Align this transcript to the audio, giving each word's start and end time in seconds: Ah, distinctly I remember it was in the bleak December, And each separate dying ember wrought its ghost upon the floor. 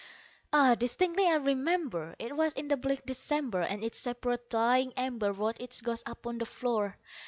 Ah, 0.51 0.73
distinctly 0.73 1.27
I 1.27 1.35
remember 1.35 2.15
it 2.17 2.35
was 2.35 2.53
in 2.55 2.69
the 2.69 2.75
bleak 2.75 3.05
December, 3.05 3.61
And 3.61 3.83
each 3.83 3.93
separate 3.93 4.49
dying 4.49 4.93
ember 4.97 5.31
wrought 5.31 5.61
its 5.61 5.83
ghost 5.83 6.09
upon 6.09 6.39
the 6.39 6.45
floor. 6.47 6.97